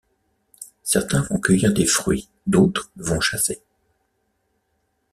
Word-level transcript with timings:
Certains 0.81 1.21
vont 1.29 1.39
cueillir 1.39 1.71
des 1.73 1.85
fruits, 1.85 2.27
d'autres 2.47 2.89
vont 2.95 3.19
chasser. 3.21 3.61